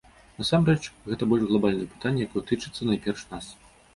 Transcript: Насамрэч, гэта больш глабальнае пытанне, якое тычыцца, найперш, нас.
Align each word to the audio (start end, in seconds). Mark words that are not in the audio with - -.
Насамрэч, 0.41 0.79
гэта 1.09 1.27
больш 1.33 1.43
глабальнае 1.51 1.85
пытанне, 1.91 2.25
якое 2.29 2.43
тычыцца, 2.53 2.81
найперш, 2.91 3.27
нас. 3.35 3.53